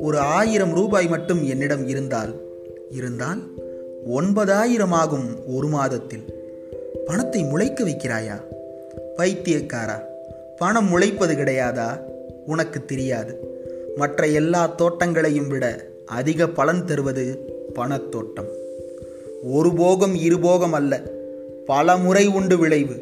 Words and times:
ஒரு 0.00 0.18
ஆயிரம் 0.18 0.74
ரூபாய் 0.74 1.06
மட்டும் 1.06 1.44
என்னிடம் 1.44 1.88
இருந்தால் 1.88 2.34
இருந்தால் 2.90 3.42
ஒன்பதாயிரம் 4.06 4.92
ஆகும் 4.92 5.46
ஒரு 5.46 5.68
மாதத்தில். 5.68 6.24
பணத்தை 7.04 7.44
முளைக்க 7.44 7.84
வைக்கிறாயா? 7.84 8.42
பைத்தியக்காரா? 9.16 10.02
பணம் 10.56 10.88
முளைப்பது 10.88 11.34
கிடையாதா? 11.34 12.00
உனக்கு 12.46 12.84
தெரியாது. 12.84 13.38
மற்ற 13.96 14.26
எல்லா 14.26 14.74
தோட்டங்களையும் 14.78 15.48
விட 15.48 15.84
அதிக 16.06 16.48
பலன் 16.48 16.84
தருவது 16.84 17.38
பணத்தோட்டம் 17.74 18.48
ஒரு 19.42 19.72
போகம் 19.74 20.14
இருபோகம் 20.14 20.72
அல்ல 20.72 21.02
பல 21.66 21.96
முறை 21.96 22.26
உண்டு 22.26 22.58
விளைவு. 22.58 22.94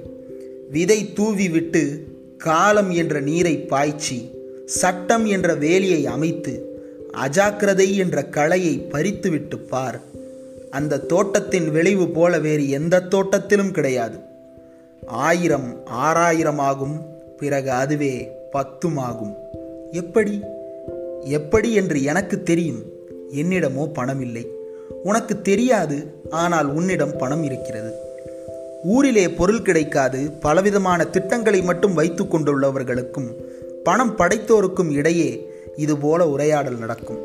விதை 0.70 1.12
தூவி 1.12 1.48
விட்டு 1.48 2.10
காலம் 2.42 2.90
என்ற 2.90 3.20
நீரை 3.20 3.56
பாய்ச்சி 3.56 4.30
சட்டம் 4.64 5.24
என்ற 5.24 5.54
வேலியை 5.54 6.04
அமைத்து 6.04 6.52
அஜாக்கிரதை 7.26 7.96
என்ற 7.96 8.24
களையை 8.24 8.86
பறித்துவிட்டு 8.90 9.58
பார். 9.58 10.00
அந்த 10.70 10.98
தோட்டத்தின் 10.98 11.70
விளைவு 11.70 12.08
போல 12.08 12.38
வேறு 12.38 12.68
எந்த 12.68 13.02
தோட்டத்திலும் 13.10 13.70
கிடையாது. 13.70 14.18
ஆயிரம் 15.06 15.86
ஆறாயிரம் 15.86 16.58
ஆகும் 16.58 16.96
பிறகு 17.38 17.70
அதுவே 17.70 18.30
பத்தும் 18.50 18.96
ஆகும். 18.96 19.34
எப்படி? 19.90 20.40
எப்படி 21.20 21.74
என்று 21.74 22.02
எனக்கு 22.02 22.42
தெரியும் 22.42 22.82
என்னிடமோ 23.30 23.86
பணம் 23.86 24.20
இல்லை 24.20 24.46
உனக்கு 25.02 25.42
தெரியாது 25.42 25.98
ஆனால் 26.30 26.74
உன்னிடம் 26.74 27.16
பணம் 27.16 27.42
இருக்கிறது. 27.42 27.92
ஊரிலே 28.84 29.30
பொருள் 29.30 29.62
கிடைக்காது 29.62 30.32
பலவிதமான 30.32 31.04
திட்டங்களை 31.04 31.62
மட்டும் 31.62 31.94
வைத்து 31.94 32.24
கொண்டுள்ளவர்களுக்கும் 32.24 33.34
பணம் 33.84 34.16
படைத்தோருக்கும் 34.18 34.90
இடையே 34.90 35.50
இதுபோல 35.76 36.28
உரையாடல் 36.28 36.78
நடக்கும். 36.78 37.18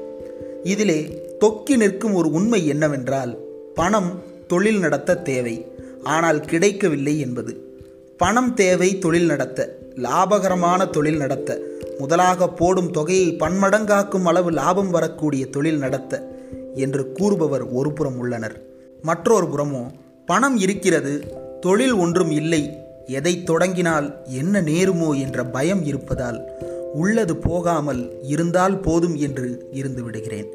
இதிலே 0.64 1.28
தொக்கி 1.40 1.76
நிற்கும் 1.76 2.14
ஒரு 2.14 2.32
உண்மை 2.32 2.68
என்னவென்றால் 2.68 3.38
பணம் 3.76 4.22
தொழில் 4.48 4.80
நடத்த 4.80 5.16
தேவை 5.16 5.66
ஆனால் 6.04 6.42
கிடைக்கவில்லை 6.42 7.20
என்பது. 7.20 7.80
பணம் 8.18 8.54
தேவை 8.54 9.00
தொழில் 9.00 9.26
நடத்த 9.26 9.78
லாபகரமான 9.96 10.90
தொழில் 10.90 11.18
நடத்த 11.18 11.60
முதலாக 11.98 12.50
போடும் 12.50 12.92
தொகையை 12.92 13.36
பன்மடங்காக்கும் 13.40 14.24
அளவு 14.24 14.52
லாபம் 14.52 14.90
வரக்கூடிய 14.90 15.46
தொழில் 15.46 15.78
நடத்த 15.78 16.36
என்று 16.76 17.12
கூறுபவர் 17.12 17.68
ஒரு 17.70 17.92
புறம் 17.92 18.18
உள்ளனர். 18.18 18.62
மற்றொரு 19.02 19.46
புறமோ 19.46 19.90
பணம் 20.26 20.58
இருக்கிறது 20.58 21.46
தொழில் 21.60 21.94
ஒன்றும் 21.94 22.32
இல்லை. 22.32 22.78
எதை 23.06 23.44
தொடங்கினால் 23.44 24.26
என்ன 24.26 24.62
நேருமோ 24.62 25.20
என்ற 25.20 25.46
பயம் 25.46 25.86
இருப்பதால் 25.86 26.48
உள்ளது 26.94 27.36
போகாமல் 27.36 28.22
இருந்தால் 28.22 28.80
போதும் 28.80 29.16
என்று 29.16 29.70
இருந்து 29.72 30.04
விடுகிறேன். 30.04 30.54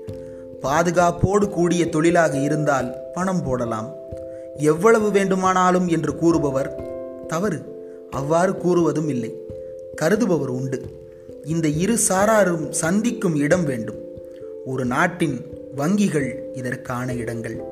பாதுகாப்போடு 0.62 1.48
கூடிய 1.48 1.88
தொழிலாக 1.88 2.38
இருந்தால் 2.38 2.94
பணம் 3.14 3.42
போடலாம். 3.42 3.92
எவ்வளவு 4.56 5.10
வேண்டுமானாலும் 5.10 5.88
என்று 5.88 6.16
கூறுபவர் 6.16 6.82
தவறு. 7.26 7.58
அவ்வாறு 8.10 8.52
கூறுவதும் 8.52 9.08
இல்லை. 9.08 9.36
கருதுபவர் 10.02 10.46
உண்டு. 10.46 10.84
இந்த 11.44 11.68
இரு 11.68 11.98
சாராரும் 12.08 12.70
சந்திக்கும் 12.70 13.36
இடம் 13.36 13.64
வேண்டும். 13.64 14.00
ஒரு 14.66 14.84
நாட்டின் 14.84 15.46
வங்கிகள் 15.76 16.34
இதற்கான 16.54 17.14
இடங்கள். 17.14 17.62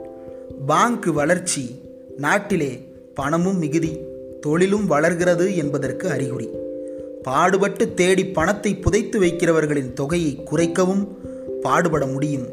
பாங்க் 0.67 1.07
வளர்ச்சி 1.07 1.81
நாட்டிலே 2.17 2.89
பணமும் 3.21 3.59
மிகுதி 3.63 3.93
தொழிலும் 4.45 4.87
வளர்கிறது 4.93 5.47
என்பதற்கு 5.63 6.07
அறிகுறி. 6.11 6.49
பாடுபட்டு 7.23 7.85
தேடி 7.95 8.25
பணத்தை 8.37 8.71
புதைத்து 8.77 9.17
வைக்கிறவர்களின் 9.21 9.93
தொகையை 9.93 10.33
குறைக்கவும் 10.51 11.03
பாடுபட 11.65 12.05
முடியும். 12.15 12.47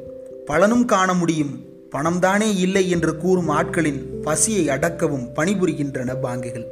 பலனும் 0.46 0.86
காண 0.86 1.10
முடியும். 1.14 1.54
பணம்தானே 1.92 2.50
இல்லை 2.58 2.84
என்று 2.90 3.12
கூறும் 3.18 3.50
ஆட்களின் 3.50 4.00
பசியை 4.22 4.64
அடக்கவும் 4.76 5.26
பணிபுரிகின்றன 5.36 6.16
பாங்குகள். 6.24 6.68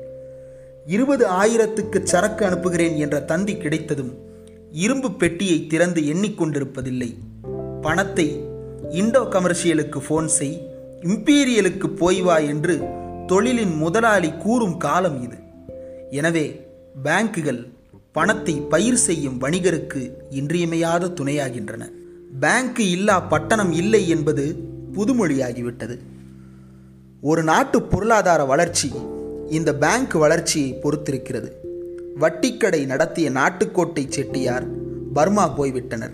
இருபது 0.85 1.25
ஆயிரத்துக்கு 1.41 1.99
சரக்கு 2.03 2.43
அனுப்புகிறேன் 2.45 2.97
என்ற 3.03 3.15
தந்தி 3.31 3.53
கிடைத்ததும் 3.57 4.11
இரும்பு 4.83 5.09
பெட்டியை 5.21 5.57
திறந்து 5.67 6.01
எண்ணிக்கொண்டிருப்பதில்லை. 6.11 7.09
பணத்தை 7.81 8.27
இண்டோ 8.91 9.21
கமர்ஷியலுக்கு 9.31 9.99
ஃபோன் 10.07 10.29
செய் 10.37 10.57
இம்பீரியலுக்கு 11.03 11.87
போய் 11.99 12.21
வா 12.21 12.37
என்று 12.51 12.75
தொழிலின் 13.27 13.77
முதலாளி 13.77 14.33
கூறும் 14.33 14.77
காலம் 14.77 15.23
இது. 15.23 15.35
எனவே 16.09 16.65
பேங்குகள் 17.03 17.67
பணத்தை 18.11 18.53
பயிர் 18.53 18.95
செய்யும் 18.95 19.41
வணிகருக்கு 19.41 20.09
இன்றியமையாத 20.29 21.07
துணையாகின்றன. 21.07 21.91
பேங்க்கு 22.41 22.79
இல்லா 22.79 23.19
பட்டணம் 23.19 23.71
இல்லை 23.71 24.09
என்பது 24.09 24.55
புதுமொழியாகிவிட்டது. 24.93 25.97
ஒரு 27.21 27.43
நாட்டு 27.43 27.81
பொருளாதார 27.81 28.45
வளர்ச்சி 28.45 28.91
இந்த 29.49 29.75
பேங்க் 29.75 30.13
வளர்ச்சியை 30.13 30.79
பொறுத்திருக்கிறது. 30.83 31.51
வட்டிக்கடை 32.19 32.85
நடத்திய 32.85 33.29
நாட்டுக்கோட்டை 33.29 34.05
செட்டியார் 34.09 34.65
பர்மா 35.13 35.57
போய்விட்டனர். 35.57 36.13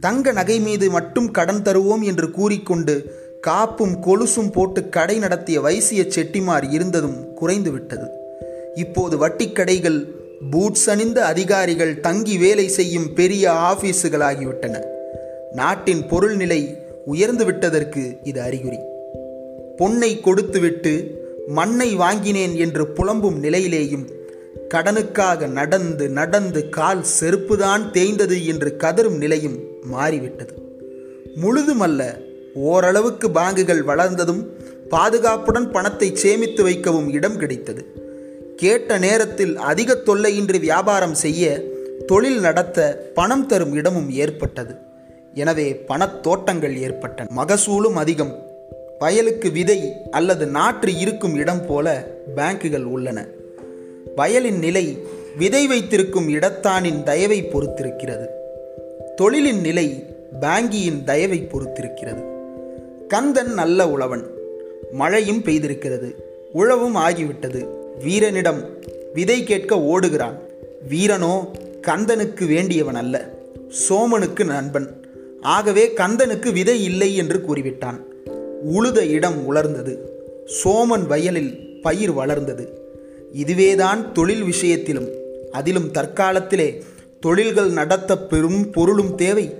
தங்க 0.00 0.32
நகை 0.32 0.60
மீது 0.60 0.90
மட்டும் 0.90 1.30
கடன் 1.30 1.62
தருவோம் 1.62 2.02
என்று 2.02 2.30
கூறிக்கொண்டு 2.30 3.14
காப்பும் 3.40 4.02
கொலுசும் 4.02 4.52
போட்டு 4.52 4.88
கடை 4.88 5.18
நடத்திய 5.18 5.60
வைசிய 5.60 6.02
செட்டிமார் 6.02 6.72
இருந்ததும் 6.72 7.38
குறைந்துவிட்டது 7.40 8.08
இப்போது 8.74 9.28
வட்டிக்கடைகள் 9.28 10.04
பூட்ஸ் 10.50 10.90
அணிந்த 10.90 11.24
அதிகாரிகள் 11.24 12.00
தங்கி 12.00 12.38
வேலை 12.38 12.68
செய்யும் 12.68 13.12
பெரிய 13.14 13.50
ஆபீஸுகளாகிவிட்டன. 13.50 14.82
நாட்டின் 15.52 16.06
பொருள் 16.06 16.36
நிலை 16.36 16.76
உயர்ந்து 17.04 17.44
விட்டதற்கு 17.44 18.18
இது 18.22 18.40
அறிகுறி. 18.40 18.78
பொன்னை 19.76 20.20
கொடுத்துவிட்டு 20.20 21.22
மண்ணை 21.46 21.94
வாங்கினேன் 21.94 22.54
என்று 22.54 22.86
புலம்பும் 22.86 23.42
நிலையிலேயும் 23.42 24.06
கடனுக்காக 24.74 25.48
நடந்து 25.48 26.08
நடந்து 26.08 26.68
கால் 26.68 27.04
செருப்புதான் 27.20 27.90
தேய்ந்தது 27.90 28.46
என்று 28.46 28.76
கதறும் 28.78 29.16
நிலையும் 29.16 29.58
மாறிவிட்டது. 29.82 30.54
முழுதுமல்ல 31.42 32.28
ஓரளவுக்கு 32.54 33.28
பாங்குகள் 33.28 33.82
வளர்ந்ததும் 33.82 34.46
பாதுகாப்புடன் 34.88 35.70
பணத்தை 35.70 36.16
சேமித்து 36.16 36.62
வைக்கவும் 36.62 37.12
இடம் 37.12 37.36
கிடைத்தது. 37.36 37.86
கேட்ட 38.56 38.98
நேரத்தில் 38.98 39.56
அதிக 39.56 39.98
தொல்லையின்றி 40.06 40.60
வியாபாரம் 40.60 41.14
செய்ய 41.14 41.62
தொழில் 42.06 42.40
நடத்த 42.40 43.10
பணம் 43.14 43.46
தரும் 43.46 43.72
இடமும் 43.72 44.10
ஏற்பட்டது. 44.10 44.74
எனவே 45.34 45.84
பணத்தோட்டங்கள் 45.88 46.76
ஏற்பட்டன. 46.76 47.28
மகசூலும் 47.36 47.92
அதிகம். 47.94 48.48
வயலுக்கு 48.98 49.50
விதை 49.50 49.92
அல்லது 50.10 50.46
நாற்று 50.46 50.98
இருக்கும் 50.98 51.34
இடம் 51.34 51.66
போல 51.66 52.06
பேங்குகள் 52.36 52.82
உள்ளன. 52.82 53.26
வயலின் 54.16 54.58
நிலை 54.58 54.98
விதை 55.38 55.66
வைத்திருக்கும் 55.66 56.28
இடத்தானின் 56.28 57.02
தயவை 57.02 57.42
பொறுத்திருக்கிறது. 57.42 58.26
தொழிலின் 59.16 59.60
நிலை 59.60 60.04
பேங்கியின் 60.40 61.04
தயவை 61.04 61.48
பொறுத்திருக்கிறது. 61.52 62.38
கந்தன் 63.10 63.54
நல்ல 63.54 63.88
உழவன். 63.88 64.30
மழையும் 64.92 65.42
பெய்திருக்கிறது. 65.42 66.14
உழவும் 66.52 66.96
ஆகிவிட்டது. 66.96 67.68
வீரனிடம் 68.02 68.78
விதை 69.14 69.44
கேட்க 69.44 69.76
ஓடுகிறான். 69.76 70.34
வீரனோ 70.88 71.48
கந்தனுக்கு 71.86 72.46
வேண்டியவன் 72.46 72.94
அல்ல. 72.94 73.34
சோமனுக்கு 73.88 74.44
நண்பன். 74.44 75.06
ஆகவே 75.40 75.92
கந்தனுக்கு 75.96 76.52
விதை 76.52 76.84
இல்லை 76.84 77.16
என்று 77.16 77.44
கூறிவிட்டான். 77.48 78.00
உழுத 78.74 79.08
இடம் 79.08 79.54
உலர்ந்தது. 79.54 79.96
சோமன் 80.64 81.06
வயலில் 81.06 81.80
பயிர் 81.82 82.12
வளர்ந்தது. 82.12 82.92
இதுவேதான் 83.32 84.12
தொழில் 84.12 84.42
விஷயத்திலும் 84.42 85.08
அதிலும் 85.50 85.92
தற்காலத்திலே 85.92 86.82
தொழில்கள் 87.20 87.70
நடத்த 87.70 88.18
பெரும் 88.18 88.70
பொருளும் 88.70 89.14
தேவை. 89.14 89.54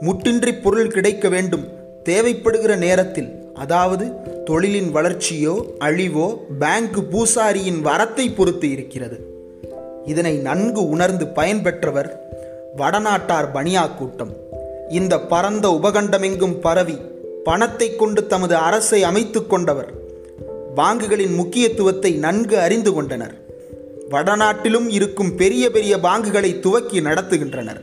முட்டின்றி 0.00 0.62
பொருள் 0.62 0.90
கிடைக்க 0.90 1.28
வேண்டும். 1.28 1.76
தேவைப்படுகிற 2.08 2.76
நேரத்தில் 2.76 3.30
அதாவது 3.54 4.04
தொழிலின் 4.50 4.90
வளர்ச்சியோ 4.90 5.54
அழிவோ 5.80 6.26
பேங்க் 6.58 6.98
பூசாரியின் 7.10 7.80
வரத்தை 7.84 8.34
பொறுத்து 8.34 8.70
இருக்கிறது. 8.70 9.18
இதனை 10.04 10.36
நன்கு 10.36 10.88
உணர்ந்து 10.88 11.24
பயன்பெற்றவர் 11.24 12.10
வடநாட்டார் 12.76 13.52
பனியா 13.54 13.94
கூட்டம் 13.94 14.32
இந்த 14.88 15.20
பரந்த 15.20 15.78
உபகண்டமெங்கும் 15.82 16.60
பரவி 16.60 16.96
பணத்தை 17.44 17.96
கொண்டு 17.96 18.26
தமது 18.26 18.56
அரசை 18.56 19.02
அமைத்து 19.02 19.46
கொண்டவர் 19.46 19.90
பாங்குகளின் 20.76 21.34
முக்கியத்துவத்தை 21.34 22.10
நன்கு 22.14 22.58
அறிந்து 22.58 22.92
கொண்டனர். 22.92 23.34
வடநாட்டிலும் 24.10 24.88
இருக்கும் 24.88 25.32
பெரிய 25.36 25.70
பெரிய 25.70 25.96
பாங்குகளை 25.96 26.60
துவக்கி 26.60 27.00
நடத்துகின்றனர். 27.00 27.80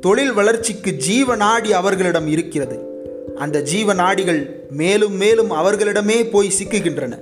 தொழில் 0.00 0.32
வளர்ச்சிக்கு 0.32 0.92
ஜீவ 0.92 1.36
நாடி 1.36 1.72
அவர்களிடம் 1.72 2.28
இருக்கிறது. 2.28 2.76
அந்த 3.38 3.62
ஜீவ 3.62 3.94
நாடிகள் 3.94 4.40
மேலும் 4.70 5.16
மேலும் 5.16 5.50
அவர்களிடமே 5.50 6.30
போய் 6.30 6.52
சிக்குகின்றன. 6.58 7.14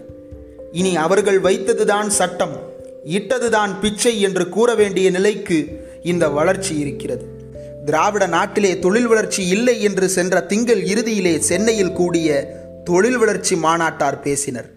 இனி 0.72 0.96
அவர்கள் 0.96 1.40
வைத்ததுதான் 1.40 2.06
சட்டம் 2.06 2.54
இட்டதுதான் 3.06 3.72
பிச்சை 3.80 4.20
என்று 4.20 4.48
கூற 4.48 4.74
வேண்டிய 4.74 5.10
நிலைக்கு 5.10 5.58
இந்த 6.02 6.28
வளர்ச்சி 6.28 6.74
இருக்கிறது. 6.78 7.24
திராவிட 7.84 8.26
நாட்டிலே 8.26 8.78
தொழில் 8.78 9.06
வளர்ச்சி 9.06 9.42
இல்லை 9.46 9.82
என்று 9.82 10.08
சென்ற 10.08 10.40
திங்கள் 10.40 10.82
இறுதியிலே 10.82 11.38
சென்னையில் 11.38 11.92
கூடிய 11.92 12.28
தொழில் 12.84 13.18
வளர்ச்சி 13.18 13.56
மாநாட்டார் 13.56 14.20
பேசினர். 14.20 14.68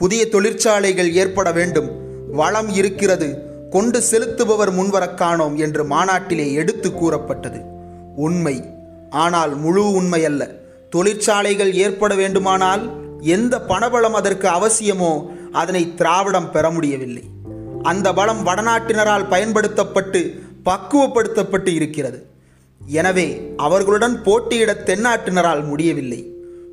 புதிய 0.00 0.28
தொழிற்சாலைகள் 0.28 1.14
ஏற்பட 1.14 1.52
வேண்டும் 1.52 1.90
வளம் 2.32 2.70
இருக்கிறது 2.74 3.28
கொண்டு 3.70 4.02
செலுத்துபவர் 4.10 4.72
முன்வரக்கானோம் 4.72 5.54
என்று 5.54 5.84
மாநாட்டிலே 5.84 6.52
எடுத்து 6.52 6.92
கூறப்பட்டது. 6.92 7.60
உண்மை 8.16 8.56
ஆனால் 9.10 9.52
முழு 9.56 9.82
உண்மை 9.92 10.24
அல்ல 10.24 10.42
தொழிற்சாலைகள் 10.94 11.72
ஏற்பட 11.84 12.14
வேண்டுமானால் 12.14 12.82
எந்த 13.36 13.54
பணபலம் 13.68 14.16
அதற்கு 14.20 14.48
அவசியமோ 14.58 15.12
அதனை 15.52 15.82
திராவிடம் 15.94 16.50
பெற 16.50 16.64
முடியவில்லை. 16.70 17.24
அந்த 17.82 18.08
பலம் 18.12 18.42
வடநாட்டினரால் 18.46 19.26
பயன்படுத்தப்பட்டு 19.28 20.20
பக்குவப்படுத்தப்பட்டு 20.64 21.70
இருக்கிறது. 21.78 22.18
எனவே 22.80 23.26
அவர்களுடன் 23.56 24.16
போட்டியிட 24.22 24.72
தென்னாட்டினரால் 24.88 25.62
முடியவில்லை. 25.66 26.20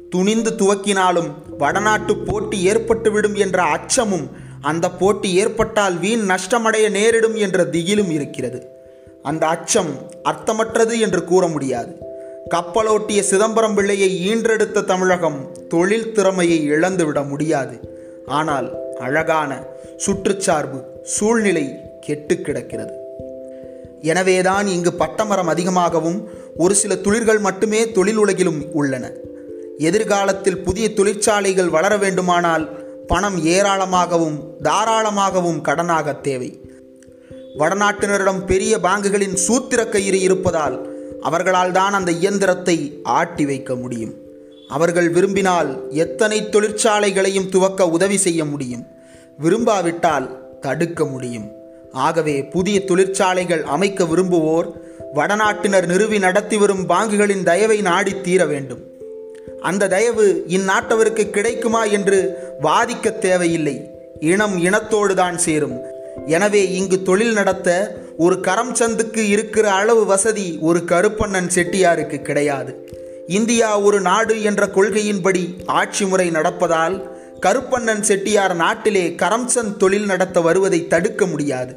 துணிந்து 0.10 0.52
துவக்கினாலும் 0.58 1.30
வடநாட்டு 1.58 2.14
போட்டி 2.28 2.58
ஏற்பட்டுவிடும் 2.72 3.38
என்ற 3.44 3.58
அச்சமும் 3.76 4.28
அந்த 4.62 4.86
போட்டி 5.02 5.30
ஏற்பட்டால் 5.42 5.98
வீண் 6.00 6.26
நஷ்டமடைய 6.32 6.88
நேரிடும் 6.98 7.38
என்ற 7.46 7.64
திகிலும் 7.76 8.12
இருக்கிறது. 8.18 8.62
அந்த 9.24 9.44
அச்சம் 9.48 9.92
அர்த்தமற்றது 10.30 10.96
என்று 11.06 11.24
கூற 11.24 11.48
முடியாது. 11.48 11.94
கப்பலோட்டிய 12.50 13.20
சிதம்பரம் 13.20 13.76
பிள்ளையை 13.76 14.36
ஈன்றெடுத்த 14.36 14.84
தமிழகம் 14.84 15.68
தொழில் 15.70 16.14
திறமையை 16.14 16.64
இழந்துவிட 16.64 17.22
முடியாது. 17.22 18.00
ஆனால் 18.26 18.96
அழகான 18.98 19.66
சுற்றுச்சார்பு 19.98 20.84
சூழ்நிலை 21.04 21.76
கெட்டு 22.02 22.42
கிடக்கிறது. 22.42 22.94
எனவேதான் 24.02 24.68
இங்கு 24.68 24.92
பட்டமரம் 25.00 25.48
அதிகமாகவும் 25.48 26.30
ஒரு 26.58 26.76
சில 26.76 26.96
துளிர்கள் 26.96 27.40
மட்டுமே 27.40 27.92
தொழில் 27.92 28.16
உலகிலும் 28.16 28.74
உள்ளன. 28.74 29.12
எதிர்காலத்தில் 29.78 30.64
புதிய 30.64 30.94
தொழிற்சாலைகள் 30.94 31.70
வளர 31.70 31.98
வேண்டுமானால் 31.98 32.84
பணம் 33.08 33.46
ஏராளமாகவும் 33.46 34.40
தாராளமாகவும் 34.64 35.62
கடனாக 35.62 36.22
தேவை. 36.22 36.60
வடநாட்டினரிடம் 37.58 38.46
பெரிய 38.46 38.78
பாங்குகளின் 38.78 39.34
சூத்திர 39.34 39.86
கயிறு 39.86 40.20
இருப்பதால் 40.20 40.91
அவர்களால் 41.22 41.72
தான் 41.72 41.94
அந்த 41.94 42.12
இயந்திரத்தை 42.12 43.00
ஆட்டி 43.04 43.46
வைக்க 43.46 43.76
முடியும். 43.76 44.14
அவர்கள் 44.68 45.10
விரும்பினால் 45.10 45.90
எத்தனை 45.90 46.50
தொழிற்சாலைகளையும் 46.50 47.50
துவக்க 47.50 47.90
உதவி 47.90 48.18
செய்ய 48.18 48.46
முடியும். 48.46 48.84
விரும்பாவிட்டால் 49.42 50.28
தடுக்க 50.60 51.06
முடியும். 51.06 51.48
ஆகவே 51.92 52.44
புதிய 52.44 52.84
தொழிற்சாலைகள் 52.86 53.64
அமைக்க 53.64 54.06
விரும்புவோர் 54.06 54.68
வடநாட்டினர் 55.16 55.86
நிறுவி 55.86 56.20
நடத்தி 56.20 56.58
வரும் 56.58 56.90
பாங்குகளின் 56.90 57.44
தயவை 57.44 57.82
நாடி 57.82 58.22
தீர 58.22 58.46
வேண்டும். 58.46 58.80
அந்த 59.62 59.88
தயவு 59.88 60.44
இந்நாட்டவருக்கு 60.48 61.30
கிடைக்குமா 61.30 61.84
என்று 61.84 62.20
வாதிக்க 62.62 63.18
தேவையில்லை. 63.18 63.76
இனம் 64.20 64.56
இனத்தோடு 64.64 65.14
தான் 65.14 65.38
சேரும். 65.38 65.80
எனவே 66.26 66.72
இங்கு 66.72 67.02
தொழில் 67.02 67.34
நடத்த 67.34 67.70
ஒரு 68.24 68.40
கரம் 68.40 68.76
சந்துக்கு 68.76 69.18
இருக்கிற 69.18 69.72
அளவு 69.72 70.06
வசதி 70.06 70.58
ஒரு 70.62 70.80
கருப்பண்ணன் 70.86 71.50
செட்டியாருக்கு 71.56 72.22
கிடையாது. 72.22 72.90
இந்தியா 73.28 73.80
ஒரு 73.80 74.02
நாடு 74.02 74.42
என்ற 74.42 74.66
கொள்கையின்படி 74.66 75.60
ஆட்சி 75.66 76.06
முறை 76.06 76.32
நடப்பதால் 76.32 77.10
கருப்பண்ணன் 77.46 78.02
செட்டியார் 78.02 78.56
நாட்டிலே 78.56 79.16
கரம்சந்த் 79.18 79.78
தொழில் 79.78 80.06
நடத்த 80.06 80.42
வருவதை 80.42 80.88
தடுக்க 80.88 81.26
முடியாது. 81.26 81.76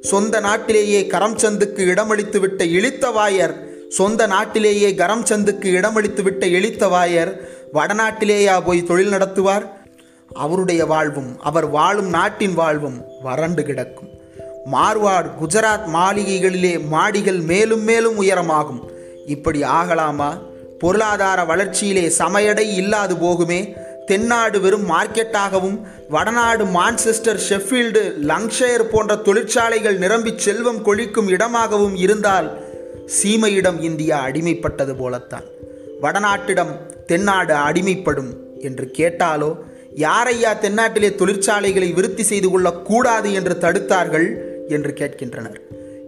சொந்த 0.00 0.40
நாட்டிலேயே 0.40 1.02
கரம்சந்துக்கு 1.02 1.84
இடமளித்துவிட்ட 1.84 2.66
இழித்தவாயர் 2.78 3.54
சொந்த 3.88 4.26
நாட்டிலேயே 4.26 4.90
கரம்சந்துக்கு 4.92 5.70
இடமளித்துவிட்ட 5.78 6.48
எழுத்தவாயர் 6.58 7.32
இழித்தவாயர் 7.32 7.32
வடநாட்டிலேயா 7.74 8.64
போய் 8.64 8.82
தொழில் 8.82 9.10
நடத்துவார்? 9.10 9.70
அவருடைய 10.32 10.86
வாழ்வும் 10.86 11.40
அவர் 11.40 11.66
வாழும் 11.66 12.08
நாட்டின் 12.08 12.54
வாழ்வும் 12.54 13.04
வறண்டு 13.22 13.62
கிடக்கும். 13.62 14.13
மார்வாட் 14.72 15.30
குஜராத் 15.42 15.86
மாளிகைகளிலே 15.86 16.80
மாடிகள் 16.92 17.44
மேலும் 17.44 17.82
மேலும் 17.82 18.22
உயரமாகும். 18.22 18.80
இப்படி 19.26 19.62
ஆகலாமா? 19.62 20.38
பொருளாதார 20.78 21.44
வளர்ச்சியிலே 21.44 22.12
சமையடை 22.18 22.58
இல்லாது 22.58 23.14
போகுமே? 23.14 23.76
தென்னாடு 24.06 24.60
வெறும் 24.60 24.90
மார்க்கெட்டாகவும் 24.90 25.80
வடநாடு 26.08 26.64
மான்செஸ்டர் 26.64 27.40
ஷெஃபீல்டு 27.48 28.14
லங்ஷயர் 28.22 28.82
போன்ற 28.92 29.16
தொழிற்சாலைகள் 29.16 29.98
நிரம்பி 29.98 30.32
செல்வம் 30.36 30.82
கொழிக்கும் 30.82 31.28
இடமாகவும் 31.28 31.94
இருந்தால் 31.94 32.62
சீமையிடம் 33.22 33.82
இந்தியா 33.82 34.26
அடிமைப்பட்டது 34.26 34.96
போலத்தான். 34.96 35.44
வடநாட்டிடம் 36.02 37.04
தென்னாடு 37.06 37.54
அடிமைப்படும் 37.54 38.32
என்று 38.60 38.90
கேட்டாலோ 38.96 39.56
யாரையா 39.94 40.52
தென்னாட்டிலே 40.52 41.08
தொழிற்சாலைகளை 41.08 41.92
விருத்தி 41.92 42.22
செய்து 42.22 42.50
கொள்ளக்கூடாது 42.50 43.32
என்று 43.32 43.56
தடுத்தார்கள்? 43.60 44.52
என்று 44.68 44.92
கேட்கின்றனர். 44.92 45.60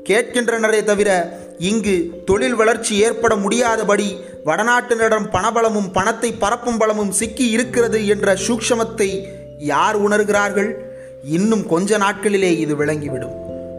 கேட்கின்றனரே 0.04 0.84
தவிர 0.84 1.38
இங்கு 1.58 2.22
தொழில் 2.24 2.54
வளர்ச்சி 2.54 2.96
ஏற்பட 2.96 3.36
முடியாதபடி 3.36 4.16
வடநாட்டினரிடம் 4.44 5.30
பணபலமும் 5.32 5.92
பணத்தை 5.92 6.32
பரப்பும் 6.32 6.78
பலமும் 6.78 7.10
சிக்கி 7.10 7.50
இருக்கிறது 7.50 8.06
என்ற 8.06 8.34
சூக்ஷமத்தை 8.34 9.26
யார் 9.58 10.08
உணர்கிறார்கள்? 10.08 10.74
இன்னும் 11.24 11.66
கொஞ்ச 11.66 11.98
நாட்களிலே 11.98 12.58
இது 12.58 12.76
விளங்கிவிடும். 12.76 13.34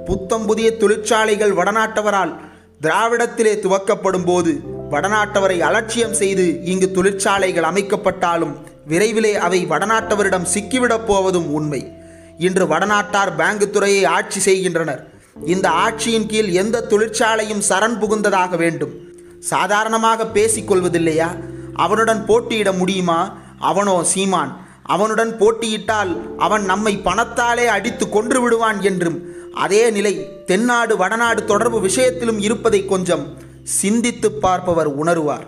புத்தம் 0.06 0.46
புதிய 0.46 0.78
தொழிற்சாலைகள் 0.78 1.52
வடநாட்டவரால் 1.52 2.36
திராவிடத்திலே 2.82 3.56
துவக்கப்படும் 3.56 4.26
போது 4.26 4.60
வடநாட்டவரை 4.92 5.60
அலட்சியம் 5.60 6.14
செய்து 6.14 6.64
இங்கு 6.64 6.92
தொழிற்சாலைகள் 6.92 7.64
அமைக்கப்பட்டாலும் 7.64 8.56
விரைவிலே 8.90 9.34
அவை 9.34 9.66
வடநாட்டவரிடம் 9.66 10.46
சிக்கிவிடப் 10.54 11.06
போவதும் 11.06 11.54
உண்மை. 11.54 11.97
இன்று 12.38 12.66
வடநாட்டார் 12.66 13.32
பேங்கு 13.38 13.70
துறையை 13.70 14.06
ஆட்சி 14.06 14.40
செய்கின்றனர். 14.40 15.02
இந்த 15.46 15.70
ஆட்சியின் 15.70 16.26
கீழ் 16.26 16.50
எந்த 16.50 16.86
தொழிற்சாலையும் 16.90 17.64
சரண் 17.70 17.98
புகுந்ததாக 18.00 18.58
வேண்டும். 18.58 18.94
சாதாரணமாக 19.40 20.24
பேசிக்கொள்வதில்லையா? 20.24 21.30
அவனுடன் 21.74 22.26
போட்டியிட 22.26 22.72
முடியுமா? 22.72 23.20
அவனோ 23.60 24.04
சீமான் 24.04 24.66
அவனுடன் 24.84 25.38
போட்டியிட்டால் 25.38 26.38
அவன் 26.38 26.66
நம்மை 26.66 26.98
பணத்தாலே 26.98 27.66
அடித்து 27.66 28.10
கொன்று 28.10 28.42
விடுவான் 28.42 28.82
என்றும் 28.82 29.18
அதே 29.54 29.90
நிலை 29.90 30.44
தென்னாடு 30.46 30.98
வடநாடு 30.98 31.46
தொடர்பு 31.46 31.80
விஷயத்திலும் 31.80 32.40
இருப்பதை 32.40 32.86
கொஞ்சம் 32.86 33.38
சிந்தித்து 33.64 34.32
பார்ப்பவர் 34.32 35.04
உணருவார். 35.04 35.48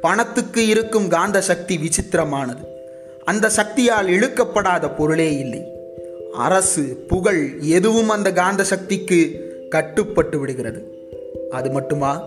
பணத்துக்கு 0.00 0.66
இருக்கும் 0.66 1.08
காந்த 1.08 1.40
சக்தி 1.40 1.76
விசித்திரமானது. 1.76 2.62
அந்த 3.24 3.48
சக்தியால் 3.48 4.06
இழுக்கப்படாத 4.06 4.96
பொருளே 4.96 5.38
இல்லை. 5.38 5.62
அரசு 6.32 6.82
புகழ் 6.82 7.58
எதுவும் 7.60 8.08
அந்த 8.08 8.32
காந்த 8.32 8.64
சக்திக்கு 8.64 9.50
கட்டுப்பட்டு 9.68 10.38
விடுகிறது. 10.38 10.80
அது 11.50 11.70
மட்டுமா? 11.70 12.26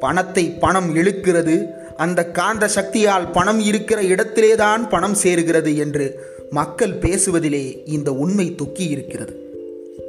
பணத்தை 0.00 0.50
பணம் 0.50 0.96
இழுக்கிறது 0.96 1.66
அந்த 1.96 2.24
காந்த 2.24 2.68
சக்தியால் 2.68 3.30
பணம் 3.30 3.60
இருக்கிற 3.60 4.02
இடத்திலே 4.02 4.54
தான் 4.54 4.88
பணம் 4.88 5.16
சேருகிறது 5.22 5.76
என்று 5.76 6.20
மக்கள் 6.50 6.98
பேசுவதிலே 6.98 7.82
இந்த 7.86 8.12
உண்மை 8.12 8.54
தொக்கி 8.58 8.88
இருக்கிறது. 8.88 9.34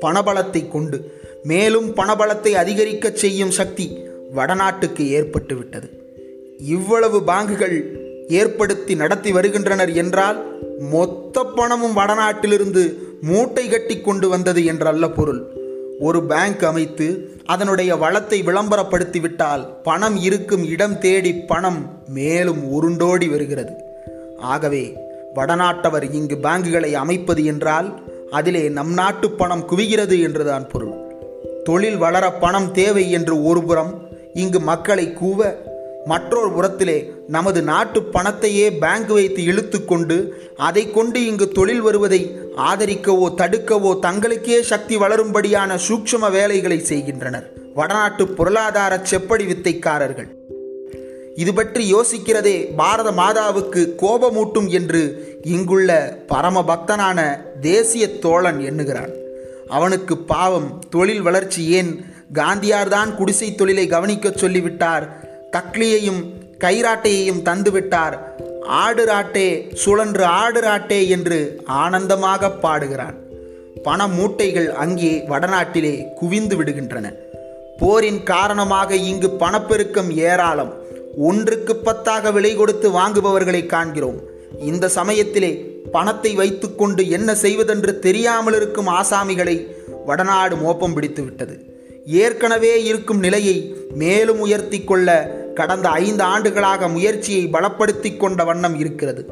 பணபலத்தை 0.01 0.71
கொண்டு 0.71 1.21
மேலும் 1.43 1.95
பணபலத்தை 1.95 2.51
அதிகரிக்கச் 2.51 3.15
செய்யும் 3.15 3.51
சக்தி 3.51 3.97
வடநாட்டுக்கு 4.35 5.03
ஏற்பட்டுவிட்டது 5.19 5.89
இவ்வளவு 6.57 7.21
பாங்குகள் 7.21 8.01
ஏற்படுத்தி 8.29 8.95
நடத்தி 8.95 9.31
வருகின்றனர் 9.31 9.91
என்றால் 9.91 10.59
மொத்த 10.79 11.43
பணமும் 11.43 11.97
வடநாட்டிலிருந்து 11.97 12.93
மூட்டை 13.21 13.67
கட்டி 13.67 14.01
கொண்டு 14.01 14.29
வந்தது 14.29 14.61
என்றல்ல 14.61 15.13
பொருள். 15.13 15.51
ஒரு 15.99 16.23
பேங்க் 16.23 16.63
அமைத்து 16.63 17.35
அதனுடைய 17.45 17.95
வளத்தை 17.95 18.41
விளம்பரப்படுத்திவிட்டால் 18.41 19.67
பணம் 19.83 20.15
இருக்கும் 20.15 20.63
இடம் 20.63 20.99
தேடி 20.99 21.33
பணம் 21.33 22.03
மேலும் 22.07 22.61
உருண்டோடி 22.71 23.29
வருகிறது. 23.29 23.71
ஆகவே 24.39 24.97
வடநாட்டவர் 25.35 26.11
இங்கு 26.11 26.35
பேங்குகளை 26.35 26.91
அமைப்பது 26.91 27.45
என்றால் 27.45 28.01
அதிலே 28.31 28.69
நம் 28.69 28.93
நாட்டு 28.93 29.31
பணம் 29.31 29.69
குவிகிறது 29.69 30.21
என்றுதான் 30.21 30.67
பொருள். 30.67 30.93
தொழில் 31.63 31.97
வளர 31.97 32.31
பணம் 32.31 32.71
தேவை 32.71 33.11
என்று 33.11 33.43
ஒருபுறம் 33.43 34.07
இங்கு 34.33 34.59
மக்களை 34.59 35.13
கூவ 35.13 35.57
மற்றொரு 36.05 36.51
புறத்திலே 36.51 37.11
நமது 37.27 37.61
நாட்டு 37.61 38.01
பணத்தையே 38.01 38.77
பேங்க் 38.79 39.07
வைத்து 39.07 39.43
இழுத்து 39.43 39.85
கொண்டு 39.85 40.43
அதை 40.57 40.91
கொண்டு 40.91 41.25
இங்கு 41.25 41.47
தொழில் 41.47 41.81
வருவதை 41.81 42.39
ஆதரிக்கவோ 42.57 43.33
தடுக்கவோ 43.37 43.99
தங்களுக்கே 44.01 44.61
சக்தி 44.61 44.97
வளரும்படியான 44.97 45.79
சூக்ஷ்ம 45.87 46.31
வேலைகளை 46.31 46.79
செய்கின்றனர். 46.79 47.51
வடநாட்டு 47.73 48.27
பொருளாதார 48.27 49.01
செப்படி 49.11 49.43
வித்தைக்காரர்கள். 49.43 50.27
இது 51.35 51.53
பற்றி 51.53 51.93
யோசிக்கிறதே 51.93 52.75
பாரத 52.75 53.11
மாதாவுக்கு 53.11 53.89
கோபமூட்டும் 54.01 54.67
என்று 54.67 55.01
இங்குள்ள 55.41 56.17
பரம 56.27 56.63
பக்தனான 56.67 57.37
தேசிய 57.61 58.19
தோழன் 58.19 58.59
எண்ணுகிறான். 58.59 59.11
அவனுக்கு 59.67 60.17
பாவம் 60.17 60.81
தொழில் 60.89 61.21
வளர்ச்சி 61.21 61.65
ஏன்? 61.65 62.05
காந்தியார்தான் 62.33 63.15
குடிசை 63.15 63.55
தொழிலை 63.55 63.87
கவனிக்கச் 63.87 64.37
சொல்லிவிட்டார். 64.37 65.22
தக்லியையும் 65.55 66.21
கைராட்டையையும் 66.63 67.43
தந்துவிட்டார். 67.47 68.15
ஆடு 68.83 69.03
ராட்டே 69.05 69.47
சுழன்று 69.73 70.23
ஆடு 70.23 70.61
ராட்டே 70.61 70.99
என்று 71.07 71.39
ஆனந்தமாக 71.65 72.51
பாடுகிறான். 72.65 73.17
பண 73.83 74.07
மூட்டைகள் 74.07 74.69
அங்கே 74.83 75.23
வடநாட்டிலே 75.27 75.95
குவிந்து 76.13 76.55
விடுகின்றன. 76.59 77.05
போரின் 77.79 78.23
காரணமாக 78.23 78.95
இங்கு 78.95 79.29
பணப்பெருக்கம் 79.29 80.11
ஏராளம். 80.29 80.71
ஒன்றுக்கு 81.17 81.73
பத்தாக 81.85 82.31
விலை 82.31 82.55
கொடுத்து 82.55 82.89
வாங்குபவர்களை 82.99 83.65
காண்கிறோம். 83.65 84.19
இந்த 84.59 84.85
சமயத்திலே 84.87 85.51
பணத்தை 85.91 86.31
வைத்துக்கொண்டு 86.35 87.09
என்ன 87.09 87.35
செய்வதென்று 87.35 87.99
தெரியாமல் 87.99 88.55
இருக்கும் 88.55 88.89
ஆசாமிகளை 88.99 89.57
வடநாடு 90.05 90.55
மோப்பம் 90.55 90.95
பிடித்துவிட்டது. 90.95 91.55
ஏற்கனவே 92.05 92.83
இருக்கும் 92.83 93.19
நிலையை 93.19 93.57
மேலும் 94.01 94.39
உயர்த்தி 94.39 94.79
கொள்ள 94.83 95.09
கடந்த 95.53 95.89
ஐந்து 95.89 96.23
ஆண்டுகளாக 96.23 96.87
முயற்சியை 96.87 97.49
பலப்படுத்தி 97.51 98.17
கொண்ட 98.17 98.43
வண்ணம் 98.43 98.79
இருக்கிறது. 98.79 99.23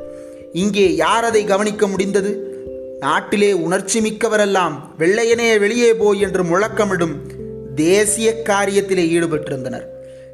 இங்கே 0.53 0.95
யார் 0.95 1.23
அதை 1.23 1.45
கவனிக்க 1.45 1.87
முடிந்தது? 1.87 2.31
நாட்டிலே 2.99 3.53
உணர்ச்சி 3.53 3.99
மிக்கவரெல்லாம் 3.99 4.75
வெள்ளையனே 4.99 5.59
வெளியே 5.59 5.93
போய் 5.93 6.19
என்று 6.19 6.43
முழக்கமிடும் 6.43 7.15
தேசிய 7.75 8.41
காரியத்திலே 8.49 9.05
ஈடுபட்டிருந்தனர். 9.15 9.85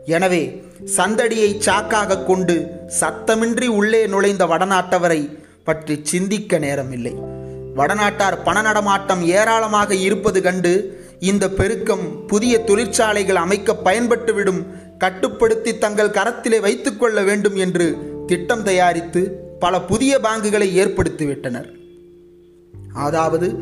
எனவே 0.06 0.62
சந்தடியை 0.98 1.50
சாக்காக 1.66 2.24
கொண்டு 2.24 2.56
சத்தமின்றி 3.00 3.68
உள்ளே 3.68 4.08
நுழைந்த 4.08 4.46
வடநாட்டவரை 4.46 5.22
பற்றி 5.64 6.00
சிந்திக்க 6.04 6.60
நேரமில்லை. 6.60 7.14
வடநாட்டார் 7.76 8.44
பண 8.44 8.62
நடமாட்டம் 8.62 9.24
ஏராளமாக 9.28 9.96
இருப்பது 9.96 10.42
கண்டு 10.42 10.72
இந்த 11.20 11.46
பெருக்கம் 11.50 12.06
புதிய 12.28 12.60
தொழிற்சாலைகள் 12.60 13.36
அமைக்க 13.36 13.76
பயன்பட்டுவிடும் 13.86 14.62
கட்டுப்படுத்தி 14.98 15.78
தங்கள் 15.78 16.10
கரத்திலே 16.10 16.60
வைத்துக்கொள்ள 16.60 17.24
வேண்டும் 17.24 17.56
என்று 17.56 17.98
திட்டம் 18.28 18.64
தயாரித்து 18.64 19.22
பல 19.60 19.82
புதிய 19.82 20.20
பாங்குகளை 20.24 20.68
ஏற்படுத்திவிட்டனர். 20.84 21.72
அதாவது 22.94 23.56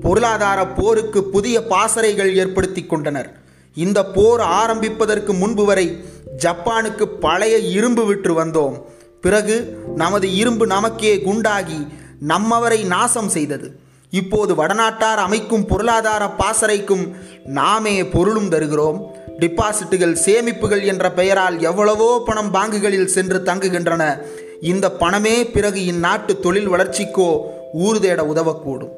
பொருளாதார 0.00 0.66
போருக்கு 0.66 1.24
புதிய 1.24 1.66
பாசறைகள் 1.66 2.36
ஏற்படுத்தி 2.36 2.86
கொண்டனர். 2.86 3.36
இந்த 3.74 4.04
போர் 4.04 4.40
ஆரம்பிப்பதற்கு 4.40 5.32
முன்பு 5.32 5.64
வரை 5.64 6.04
ஜப்பானுக்கு 6.36 7.02
பழைய 7.02 7.58
இரும்பு 7.58 8.06
விற்று 8.06 8.44
வந்தோம். 8.44 8.82
பிறகு 9.20 9.78
நமது 9.94 10.34
இரும்பு 10.34 10.66
நமக்கே 10.66 11.16
குண்டாகி 11.16 11.86
நம்மவரை 12.28 12.86
நாசம் 12.86 13.28
செய்தது. 13.28 13.78
இப்போது 14.10 14.54
வடநாட்டார் 14.54 15.20
அமைக்கும் 15.26 15.66
பொருளாதார 15.66 16.30
பாசறைக்கும் 16.38 17.14
நாமே 17.44 18.06
பொருளும் 18.06 18.48
தருகிறோம். 18.48 19.17
டிபாசிட்டுகள் 19.40 20.16
சேமிப்புகள் 20.24 20.84
என்ற 20.84 21.12
பெயரால் 21.12 21.60
எவ்வளவோ 21.60 22.22
பணம் 22.26 22.54
பாங்குகளில் 22.54 23.04
சென்று 23.04 23.42
தங்குகின்றன. 23.44 24.22
இந்த 24.60 24.90
பணமே 24.90 25.44
பிறகு 25.44 25.84
இந்நாட்டு 25.84 26.40
தொழில் 26.40 26.70
வளர்ச்சிக்கோ 26.70 27.40
ஊர் 27.72 28.00
தேட 28.00 28.22
உதவக்கூடும். 28.22 28.90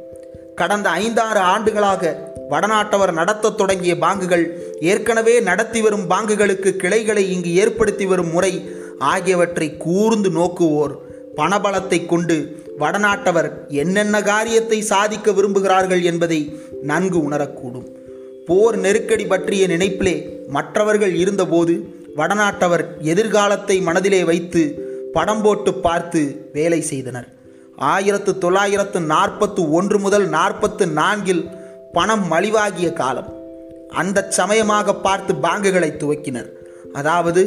கடந்த 0.55 0.89
ஐந்தாறு 0.89 1.39
ஆண்டுகளாக 1.39 2.33
வடநாட்டவர் 2.51 3.13
நடத்தத் 3.13 3.57
தொடங்கிய 3.57 3.95
பாங்குகள் 3.95 4.45
ஏற்கனவே 4.81 5.41
நடத்தி 5.41 5.81
வரும் 5.81 6.11
பாங்குகளுக்கு 6.11 6.77
கிளைகளை 6.77 7.33
இங்கு 7.33 7.55
ஏற்படுத்தி 7.55 8.07
வரும் 8.07 8.33
முறை 8.33 8.71
ஆகியவற்றை 8.99 9.77
கூர்ந்து 9.77 10.31
நோக்குவோர். 10.31 10.95
பணபலத்தை 11.37 12.07
கொண்டு 12.07 12.65
வடநாட்டவர் 12.79 13.51
என்னென்ன 13.69 14.23
காரியத்தை 14.23 14.81
சாதிக்க 14.81 15.31
விரும்புகிறார்கள் 15.31 16.03
என்பதை 16.03 16.61
நன்கு 16.83 17.31
உணரக்கூடும். 17.31 17.99
போர் 18.51 18.77
நெருக்கடி 18.85 19.25
பற்றிய 19.27 19.65
நினைப்பிலே 19.73 20.15
மற்றவர்கள் 20.57 21.13
இருந்தபோது 21.23 21.75
வடநாட்டவர் 22.19 22.85
எதிர்காலத்தை 23.13 23.77
மனதிலே 23.89 24.23
வைத்து 24.31 24.63
படம் 25.17 25.43
போட்டு 25.43 25.71
பார்த்து 25.85 26.21
வேலை 26.57 26.81
செய்தனர். 26.91 27.29
ஆயிரத்து 27.93 28.33
தொள்ளாயிரத்து 28.45 29.01
நாற்பத்து 29.13 29.63
ஒன்று 29.79 29.99
முதல் 29.99 30.27
நாற்பத்து 30.29 30.87
நான்கில் 30.99 31.45
பணம் 31.93 32.25
மலிவாகிய 32.33 32.89
காலம். 33.01 33.31
அந்த 34.01 34.27
சமயமாக 34.39 34.95
பார்த்து 35.07 35.35
பாங்குகளை 35.47 35.91
துவக்கினர். 36.03 36.51
அதாவது 37.01 37.43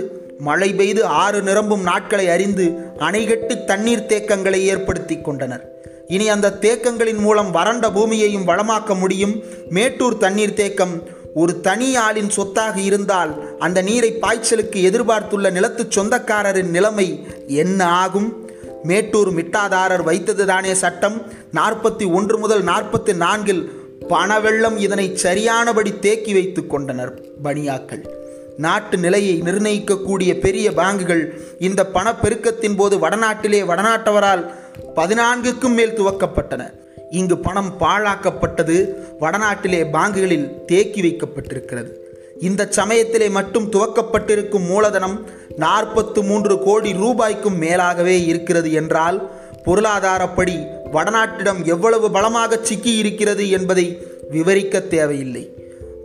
மழை 0.47 0.69
பெய்து 0.79 1.01
ஆறு 1.23 1.41
நிரம்பும் 1.41 1.83
நாட்களை 1.89 2.25
அறிந்து 2.35 2.65
அணைகட்டு 3.07 3.55
தண்ணீர் 3.71 4.09
தேக்கங்களை 4.11 4.61
ஏற்படுத்தி 4.71 5.17
கொண்டனர். 5.21 5.65
இனி 6.07 6.29
அந்த 6.29 6.57
தேக்கங்களின் 6.61 7.19
மூலம் 7.19 7.51
வறண்ட 7.51 7.91
பூமியையும் 7.91 8.47
வளமாக்க 8.47 8.99
முடியும். 8.99 9.43
மேட்டூர் 9.69 10.17
தண்ணீர் 10.17 10.53
தேக்கம் 10.53 11.03
ஒரு 11.33 11.61
தனி 11.61 11.95
ஆளின் 11.95 12.29
சொத்தாக 12.29 12.79
இருந்தால் 12.79 13.57
அந்த 13.59 13.81
நீரை 13.81 14.17
பாய்ச்சலுக்கு 14.21 14.81
எதிர்பார்த்துள்ள 14.81 15.49
நிலத்து 15.49 15.87
சொந்தக்காரரின் 15.89 16.69
நிலைமை 16.69 17.25
என்ன 17.47 17.85
ஆகும்? 17.85 18.47
மேட்டூர் 18.83 19.33
மிட்டாதாரர் 19.33 20.03
வைத்தது 20.03 20.45
தானே 20.45 20.73
சட்டம். 20.73 21.21
நாற்பத்தி 21.53 22.13
ஒன்று 22.13 22.37
முதல் 22.37 22.63
நாற்பத்தி 22.63 23.13
நான்கில் 23.13 23.81
பணவெள்ளம் 24.07 24.77
இதனை 24.77 25.17
சரியானபடி 25.17 25.99
தேக்கி 25.99 26.33
வைத்து 26.33 26.67
கொண்டனர் 26.67 27.21
பனியாக்கள் 27.43 28.21
நாட்டு 28.57 28.97
நிலையை 28.97 29.41
நிர்ணயிக்கக்கூடிய 29.41 30.39
பெரிய 30.39 30.71
பாங்குகள் 30.71 31.37
இந்த 31.59 31.89
பணப்பெருக்கத்தின் 31.93 32.75
போது 32.75 32.99
வடநாட்டிலே 32.99 33.61
வடநாட்டவரால் 33.61 34.53
பதினான்குக்கும் 34.95 35.73
மேல் 35.73 35.99
துவக்கப்பட்டன. 35.99 36.69
இங்கு 37.09 37.37
பணம் 37.37 37.77
பாழாக்கப்பட்டது 37.79 38.89
வடநாட்டிலே 39.19 39.83
பாங்குகளில் 39.83 40.65
தேக்கி 40.65 41.01
வைக்கப்பட்டிருக்கிறது. 41.01 41.91
இந்த 42.39 42.67
சமயத்திலே 42.69 43.29
மட்டும் 43.29 43.71
துவக்கப்பட்டிருக்கும் 43.71 44.67
மூலதனம் 44.67 45.25
நாற்பத்து 45.55 46.23
மூன்று 46.23 46.59
கோடி 46.59 46.93
ரூபாய்க்கும் 46.93 47.61
மேலாகவே 47.61 48.25
இருக்கிறது 48.25 48.71
என்றால் 48.71 49.31
பொருளாதாரப்படி 49.65 50.67
வடநாட்டிடம் 50.91 51.65
எவ்வளவு 51.65 52.11
பலமாக 52.11 52.59
சிக்கி 52.61 52.97
இருக்கிறது 52.97 53.49
என்பதை 53.49 54.07
விவரிக்க 54.29 54.79
தேவையில்லை. 54.79 55.49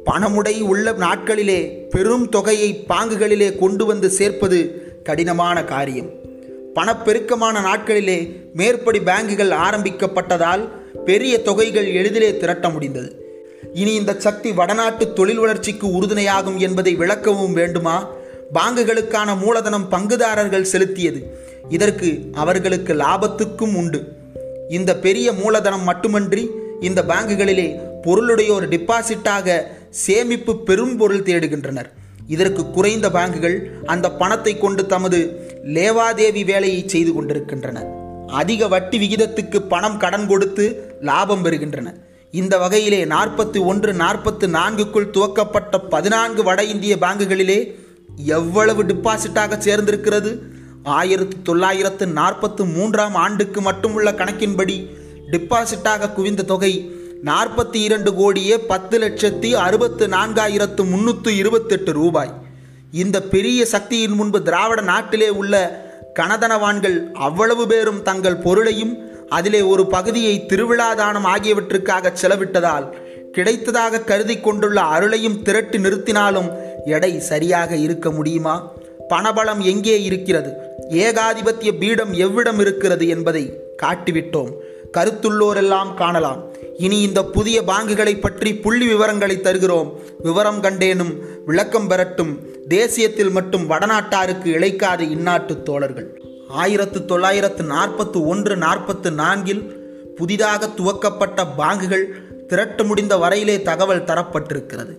பணமுடை 0.07 0.61
உள்ள 0.61 0.93
நாட்களிலே 0.93 1.89
பெரும் 1.91 2.29
தொகையை 2.29 2.85
பாங்குகளிலே 2.89 3.59
கொண்டு 3.59 3.85
வந்து 3.85 4.11
சேர்ப்பது 4.11 4.83
கடினமான 5.05 5.65
காரியம். 5.65 6.18
பணப்பெருக்கமான 6.79 7.61
நாட்களிலே 7.61 8.19
மேற்படி 8.55 8.99
பேங்குகள் 8.99 9.53
ஆரம்பிக்கப்பட்டதால் 9.67 10.69
பெரிய 11.05 11.43
தொகைகள் 11.43 11.95
எளிதிலே 11.95 12.37
திரட்ட 12.37 12.69
முடிந்தது. 12.69 13.11
இனி 13.73 13.95
இந்த 13.95 14.15
சக்தி 14.19 14.53
வடநாட்டு 14.53 15.13
தொழில் 15.13 15.39
வளர்ச்சிக்கு 15.39 15.87
உறுதுணையாகும் 15.87 16.57
என்பதை 16.57 16.97
விளக்கவும் 16.97 17.53
வேண்டுமா? 17.53 17.97
பாங்குகளுக்கான 18.55 19.39
மூலதனம் 19.39 19.89
பங்குதாரர்கள் 19.91 20.71
செலுத்தியது. 20.73 21.23
இதற்கு 21.69 22.21
அவர்களுக்கு 22.33 22.95
லாபத்துக்கும் 22.95 23.77
உண்டு. 23.77 24.03
இந்த 24.69 24.97
பெரிய 24.97 25.33
மூலதனம் 25.33 25.85
மட்டுமன்றி 25.85 26.51
இந்த 26.81 27.03
பேங்குகளிலே 27.03 27.69
பொருளுடையோர் 28.03 28.69
டிபாசிட்டாக 28.69 29.63
சேமிப்பு 29.91 30.63
பெரும் 30.63 30.97
பொருள் 30.97 31.23
தேடுகின்றனர். 31.23 31.91
இதற்கு 32.27 32.71
குறைந்த 32.71 33.09
பேங்குகள் 33.09 33.85
அந்த 33.87 34.11
பணத்தை 34.11 34.59
கொண்டு 34.59 34.87
தமது 34.87 35.48
லேவாதேவி 35.75 36.45
வேலையை 36.45 36.83
செய்து 36.87 37.13
கொண்டிருக்கின்றன. 37.13 37.87
அதிக 38.27 38.69
வட்டி 38.69 38.99
விகிதத்துக்கு 38.99 39.59
பணம் 39.59 39.97
கடன் 39.97 40.27
கொடுத்து 40.27 40.97
லாபம் 41.01 41.45
பெறுகின்றன. 41.45 41.95
இந்த 42.31 42.59
வகையிலே 42.59 43.05
நாற்பத்தி 43.05 43.65
ஒன்று 43.65 43.95
நாற்பத்து 43.95 44.49
நான்குக்குள் 44.49 45.11
துவக்கப்பட்ட 45.11 45.79
பதினான்கு 45.89 46.43
வட 46.43 46.65
இந்திய 46.65 46.97
பேங்குகளிலே 46.97 47.75
எவ்வளவு 48.17 48.85
டிபாசிட்டாக 48.85 49.59
சேர்ந்திருக்கிறது? 49.59 50.39
ஆயிரத்து 50.83 51.43
தொள்ளாயிரத்து 51.43 52.07
நாற்பத்து 52.07 52.65
மூன்றாம் 52.65 53.15
ஆண்டுக்கு 53.15 53.61
மட்டுமுள்ள 53.61 54.13
கணக்கின்படி 54.13 54.91
டிபாசிட்டாக 55.31 56.13
குவிந்த 56.13 56.43
தொகை 56.43 56.91
நாற்பத்தி 57.25 57.77
இரண்டு 57.77 58.15
கோடியே 58.15 58.59
பத்து 58.59 58.99
லட்சத்தி 58.99 59.51
அறுபத்து 59.53 60.07
நான்காயிரத்து 60.07 60.85
முன்னூற்று 60.85 61.37
இருபத்தெட்டு 61.37 61.93
ரூபாய். 61.93 62.48
இந்த 62.91 63.23
பெரிய 63.23 63.67
சக்தியின் 63.67 64.13
முன்பு 64.13 64.43
திராவிட 64.43 64.81
நாட்டிலே 64.81 65.29
உள்ள 65.29 65.85
கனதனவான்கள் 66.15 67.13
அவ்வளவு 67.13 67.67
பேரும் 67.67 68.03
தங்கள் 68.03 68.37
பொருளையும் 68.37 68.99
அதிலே 69.29 69.61
ஒரு 69.61 69.87
பகுதியை 69.87 70.47
திருவிழா 70.47 70.95
தானம் 70.95 71.25
ஆகியவற்றுக்காக 71.25 72.13
செலவிட்டதால் 72.23 72.95
கிடைத்ததாக 73.33 74.05
கருதி 74.05 74.41
கொண்டுள்ள 74.41 74.81
அருளையும் 74.81 75.43
திரட்டி 75.43 75.79
நிறுத்தினாலும் 75.79 76.53
எடை 76.85 77.21
சரியாக 77.21 77.77
இருக்க 77.77 78.11
முடியுமா? 78.11 78.73
பணபலம் 79.09 79.59
எங்கே 79.59 80.03
இருக்கிறது? 80.03 80.53
ஏகாதிபத்திய 80.91 81.73
பீடம் 81.79 82.13
எவ்விடம் 82.13 82.61
இருக்கிறது 82.61 83.09
என்பதை 83.09 83.61
காட்டிவிட்டோம். 83.83 84.53
கருத்துள்ளோரெல்லாம் 84.93 85.95
காணலாம். 85.95 86.48
இனி 86.79 87.01
இந்த 87.01 87.25
புதிய 87.25 87.63
பாங்குகளை 87.63 88.21
பற்றி 88.21 88.55
புள்ளி 88.55 88.87
விவரங்களை 88.87 89.41
தருகிறோம். 89.41 89.89
விவரம் 90.23 90.61
கண்டேனும் 90.61 91.13
விளக்கம் 91.47 91.89
பெறட்டும். 91.89 92.33
தேசியத்தில் 92.69 93.31
மட்டும் 93.31 93.71
வடநாட்டாருக்கு 93.71 94.49
இழைக்காத 94.57 95.01
இந்நாட்டு 95.01 95.63
தோழர்கள். 95.63 96.23
ஆயிரத்து 96.49 97.05
தொள்ளாயிரத்து 97.05 97.65
நாற்பத்து 97.65 98.27
ஒன்று 98.27 98.57
நாற்பத்து 98.57 99.11
நான்கில் 99.11 99.63
புதிதாக 100.17 100.69
துவக்கப்பட்ட 100.69 101.47
பாங்குகள் 101.59 102.07
திரட்ட 102.47 102.85
முடிந்த 102.85 103.17
வரையிலே 103.17 103.63
தகவல் 103.63 104.05
தரப்பட்டிருக்கிறது. 104.05 104.95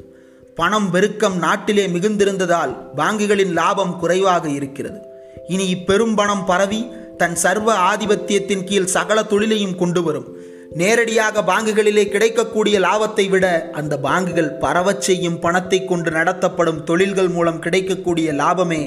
பணம் 0.56 0.92
பெருக்கம் 0.92 1.38
நாட்டிலே 1.38 1.88
மிகுந்திருந்ததால் 1.88 2.74
பாங்குகளின் 2.98 3.54
லாபம் 3.54 4.00
குறைவாக 4.00 4.50
இருக்கிறது. 4.50 5.00
இனி 5.48 5.66
இப்பெரும் 5.70 6.16
பணம் 6.16 6.46
பரவி 6.46 6.88
தன் 7.18 7.36
சர்வ 7.36 7.94
ஆதிபத்தியத்தின் 7.94 8.64
கீழ் 8.64 8.94
சகல 8.98 9.24
தொழிலையும் 9.24 9.78
கொண்டு 9.78 10.04
வரும். 10.04 10.28
நேரடியாக 10.70 11.42
பாங்குகளிலே 11.42 12.10
கிடைக்கக்கூடிய 12.10 12.80
லாபத்தை 12.80 13.30
விட 13.30 13.70
அந்த 13.74 14.00
பாங்குகள் 14.00 14.50
பரவச் 14.52 15.02
செய்யும் 15.02 15.40
பணத்தை 15.40 15.86
கொண்டு 15.86 16.12
நடத்தப்படும் 16.12 16.84
தொழில்கள் 16.84 17.28
மூலம் 17.28 17.60
கிடைக்கக்கூடிய 17.60 18.34
லாபமே 18.34 18.82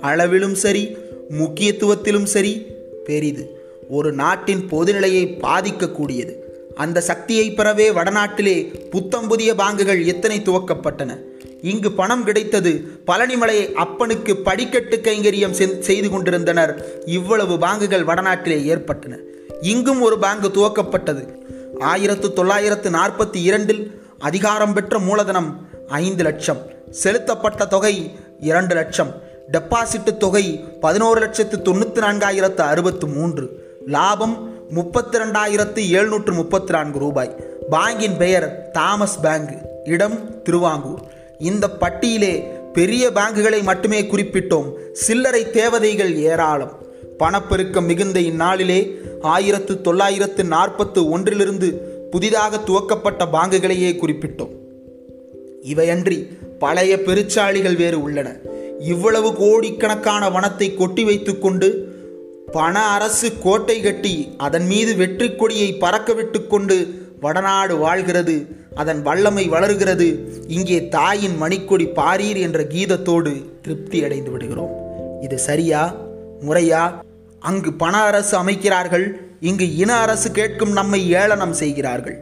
அளவிலும் 0.00 0.54
சரி 0.54 0.96
முக்கியத்துவத்திலும் 1.30 2.28
சரி 2.34 2.66
பெரிது. 3.04 3.44
ஒரு 3.88 4.12
நாட்டின் 4.12 4.62
பொதுநிலையை 4.70 5.24
பாதிக்கக்கூடியது. 5.40 6.34
அந்த 6.74 7.00
சக்தியை 7.00 7.50
பெறவே 7.50 7.92
வடநாட்டிலே 7.92 8.56
புத்தம் 8.90 9.28
புதிய 9.28 9.54
பாங்குகள் 9.54 10.04
எத்தனை 10.04 10.40
துவக்கப்பட்டன? 10.40 11.18
இங்கு 11.62 11.92
பணம் 11.92 12.24
கிடைத்தது 12.24 12.72
பழனிமலை 13.06 13.72
அப்பனுக்கு 13.72 14.36
படிக்கட்டு 14.36 15.00
கைங்கரியம் 15.02 15.78
செய்து 15.78 16.10
கொண்டிருந்தனர். 16.10 17.02
இவ்வளவு 17.06 17.56
பாங்குகள் 17.56 18.04
வடநாட்டிலே 18.04 18.64
ஏற்பட்டன. 18.64 19.16
இங்கும் 19.60 20.00
ஒரு 20.00 20.18
பேங்க் 20.18 20.56
துவக்கப்பட்டது. 20.56 21.28
ஆயிரத்து 21.78 22.32
தொள்ளாயிரத்து 22.32 22.90
நாற்பத்தி 22.90 23.36
இரண்டில் 23.36 24.02
அதிகாரம் 24.18 24.72
பெற்ற 24.72 24.98
மூலதனம் 24.98 25.66
ஐந்து 25.88 26.22
லட்சம். 26.22 26.66
செலுத்தப்பட்ட 26.90 27.64
தொகை 27.64 28.18
இரண்டு 28.40 28.74
லட்சம். 28.74 29.22
டெபாசிட் 29.52 30.16
தொகை 30.16 30.64
பதினோரு 30.80 31.20
லட்சத்து 31.20 31.56
தொண்ணூற்றி 31.56 32.00
நான்காயிரத்து 32.00 32.60
அறுபத்து 32.60 33.06
மூன்று. 33.06 33.62
லாபம் 33.86 34.52
முப்பத்தி 34.70 35.18
ரெண்டாயிரத்து 35.18 35.88
எழுநூற்று 35.88 36.32
முப்பத்தி 36.32 36.72
நான்கு 36.72 36.98
ரூபாய். 36.98 37.36
பேங்கின் 37.70 38.16
பெயர் 38.16 38.70
தாமஸ் 38.72 39.20
பேங்க் 39.20 39.58
இடம் 39.84 40.42
திருவாங்கூர். 40.42 41.00
இந்த 41.38 41.68
பட்டியலே 41.68 42.44
பெரிய 42.72 43.10
பேங்குகளை 43.10 43.62
மட்டுமே 43.62 44.02
குறிப்பிட்டோம். 44.02 44.72
சில்லறை 44.92 45.50
தேவதைகள் 45.50 46.16
ஏராளம். 46.16 46.82
பணப்பெருக்கம் 47.18 47.84
மிகுந்த 47.84 48.20
இந்நாளிலே 48.20 48.90
ஆயிரத்து 49.32 49.80
தொள்ளாயிரத்து 49.80 50.42
நாற்பத்து 50.44 51.00
ஒன்றிலிருந்து 51.10 51.68
புதிதாக 52.10 52.58
துவக்கப்பட்ட 52.58 53.22
பாங்குகளையே 53.32 53.90
குறிப்பிட்டோம். 53.94 54.52
இவையன்றி 55.72 56.18
பழைய 56.58 56.96
பெருச்சாளிகள் 57.06 57.76
வேறு 57.76 57.98
உள்ளன. 58.02 58.28
இவ்வளவு 58.92 59.28
கோடிக்கணக்கான 59.34 60.24
வனத்தை 60.30 60.68
கொட்டி 60.74 61.04
வைத்துக்கொண்டு 61.04 61.68
பண 62.52 62.74
அரசு 62.96 63.28
கோட்டை 63.38 63.76
கட்டி 63.80 64.14
அதன் 64.36 64.66
மீது 64.66 64.96
வெற்றி 64.96 65.28
கொடியை 65.34 65.70
பறக்கவிட்டு 65.80 66.46
கொண்டு 66.46 66.76
வடநாடு 67.20 67.74
வாழ்கிறது 67.76 68.36
அதன் 68.74 69.00
வல்லமை 69.02 69.44
வளர்கிறது. 69.54 70.08
இங்கே 70.48 70.78
தாயின் 70.88 71.36
மணிக்கொடி 71.42 71.86
பாரீர் 71.96 72.40
என்ற 72.46 72.60
கீதத்தோடு 72.74 73.32
திருப்தி 73.62 74.04
அடைந்து 74.04 74.30
விடுகிறோம். 74.30 74.74
இது 75.22 75.38
சரியா 75.38 75.82
முறையா? 76.46 76.82
அங்கு 77.44 77.72
பண 77.72 77.96
அரசு 77.96 78.38
அமைக்கிறார்கள் 78.38 79.06
இங்கு 79.40 79.76
இன 79.76 79.94
அரசு 79.94 80.30
கேட்கும் 80.30 80.72
நம்மை 80.72 81.10
ஏளனம் 81.10 81.52
செய்கிறார்கள். 81.52 82.18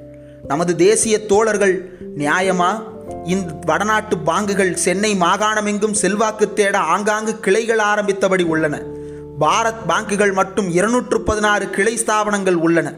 நமது 0.48 0.76
தேசிய 0.76 1.26
தோழர்கள் 1.26 1.74
நியாயமா? 2.16 2.70
இந்த 3.24 3.52
வடநாட்டு 3.66 4.16
பாங்குகள் 4.26 4.72
சென்னை 4.72 5.14
மாகாணமெங்கும் 5.14 5.92
செல்வாக்கு 5.92 6.52
தேட 6.52 6.78
ஆங்காங்கு 6.78 7.40
கிளைகள் 7.40 7.78
ஆரம்பித்தபடி 7.78 8.44
உள்ளன. 8.44 8.82
பாரத் 9.40 9.84
பாங்குகள் 9.88 10.32
மட்டும் 10.32 10.70
இருநூற்று 10.70 11.20
பதினாறு 11.20 11.70
கிளை 11.70 11.98
ஸ்தாபனங்கள் 12.06 12.60
உள்ளன. 12.66 12.94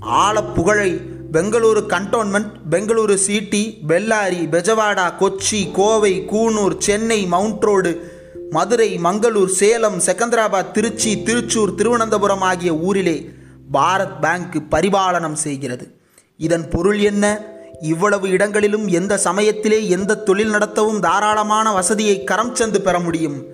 ஆழ 0.00 0.42
புகழை 0.42 1.00
Bengaluru 1.32 1.82
cantonment 1.88 2.52
Bengaluru 2.70 3.14
city 3.14 3.62
Bellary 3.88 4.42
Bezawada 4.50 5.06
Kochi 5.20 5.70
Kovai 5.72 6.24
Coonoor 6.32 6.76
Chennai 6.78 7.26
mount 7.26 7.62
road 7.62 8.15
Madurai 8.50 8.98
Mangalore 9.04 9.46
Salem 9.46 9.98
Secunderabad 9.98 10.70
Trichy 10.70 11.22
Thrissur 11.24 11.74
Thiruvananthapuram 11.74 12.40
ஆகிய 12.40 12.74
ஊரிலே 12.74 13.30
பாரத் 13.72 14.20
பேங்க் 14.20 14.66
பரிபாலனம் 14.70 15.32
செய்கிறது. 15.32 15.94
இதன் 16.36 16.68
பொருள் 16.68 16.98
என்ன? 16.98 17.42
இவ்வளவு 17.80 18.28
இடங்களிலும் 18.28 18.88
எந்த 18.88 19.18
சமயத்திலே 19.18 19.88
எந்த 19.88 20.16
தொழில் 20.16 20.50
நடத்தவும் 20.50 21.00
தாராளமான 21.00 21.72
வசதியை 21.72 22.24
கரம் 22.24 22.54
சென்று 22.54 22.80
பெற 22.80 22.98
முடியும்? 22.98 23.44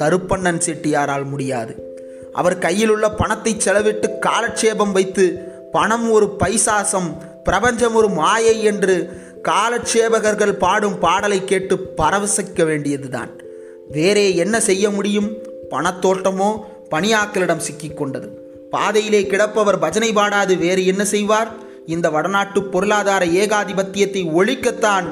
கருப்பண்ணன் 0.00 0.58
செட்டியாரால் 0.58 1.24
முடியாது. 1.24 1.96
அவர் 2.32 2.58
கையில் 2.58 2.88
உள்ள 2.88 3.10
பணத்தை 3.10 3.56
செலவிட்டு 3.56 4.18
காலட்சேபம் 4.18 4.92
வைத்து 4.92 5.38
பணம் 5.72 6.10
ஒரு 6.10 6.36
பைசாசம் 6.38 7.16
பிரபஞ்சம் 7.44 7.94
ஒரு 7.94 8.08
மாயை 8.08 8.62
என்று 8.62 9.22
காலட்சேபகர்கள் 9.42 10.52
பாடும் 10.52 10.98
பாடலை 10.98 11.44
கேட்டு 11.44 11.94
பரவசிக்க 11.96 12.64
வேண்டியதுதான். 12.64 13.42
வேறே 13.88 14.36
என்ன 14.36 14.60
செய்ய 14.60 14.90
முடியும்? 14.90 15.28
பணத்தோட்டமோ 15.70 16.50
பணியாக்களிடம் 16.90 17.64
சிக்கிக்கொண்டது 17.66 18.28
பாதையிலே 18.70 19.26
கிடப்பவர் 19.26 19.78
பஜனை 19.78 20.12
பாடாது 20.12 20.56
வேறு 20.56 20.86
என்ன 20.86 21.04
செய்வார்? 21.04 21.50
இந்த 21.86 22.10
வடநாட்டு 22.10 22.62
பொருளாதார 22.62 23.24
ஏகாதிபத்தியத்தை 23.24 24.22
ஒழிக்கத்தான் 24.38 25.06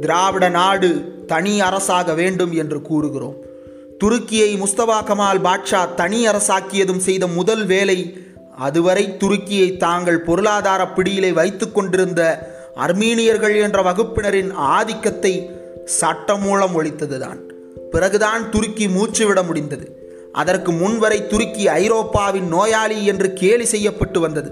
திராவிட 0.00 0.48
நாடு 0.48 0.90
தனி 1.26 1.60
அரசாக 1.60 2.14
வேண்டும் 2.14 2.52
என்று 2.52 2.82
கூறுகிறோம். 2.82 3.36
துருக்கியை 3.98 4.50
முஸ்தபா 4.62 5.04
கமால் 5.04 5.40
பாட்ஷா 5.40 5.94
தனி 5.94 6.26
அரசாக்கியதும் 6.26 7.04
செய்த 7.08 7.26
முதல் 7.26 7.66
வேலை 7.66 8.28
அதுவரை 8.56 9.16
துருக்கியை 9.16 9.76
தாங்கள் 9.76 10.20
பொருளாதார 10.20 10.88
பிடியிலே 10.88 11.32
வைத்து 11.32 11.72
கொண்டிருந்த 11.72 12.48
அர்மீனியர்கள் 12.76 13.62
என்ற 13.62 13.82
வகுப்பினரின் 13.82 14.52
ஆதிக்கத்தை 14.52 15.50
சட்டம் 15.84 16.40
மூலம் 16.40 16.82
ஒழித்ததுதான். 16.82 17.40
பிறகுதான் 17.90 18.50
துருக்கி 18.50 18.86
மூச்சுவிட 18.86 19.42
முடிந்தது. 19.46 19.86
அதற்கு 20.32 20.72
முன்வரை 20.72 21.26
துருக்கி 21.26 21.64
ஐரோப்பாவின் 21.68 22.48
நோயாளி 22.48 22.98
என்று 23.06 23.28
கேலி 23.32 23.64
செய்யப்பட்டு 23.64 24.20
வந்தது. 24.20 24.50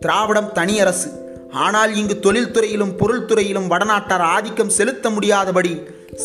திராவிடம் 0.00 0.52
தனி 0.52 0.80
அரசு 0.80 1.08
ஆனால் 1.50 1.92
இங்கு 1.96 2.14
தொழில்துறையிலும் 2.22 2.96
பொருள்துறையிலும் 3.00 3.70
வடநாட்டார் 3.70 4.24
ஆதிக்கம் 4.34 4.76
செலுத்த 4.78 5.10
முடியாதபடி 5.10 5.72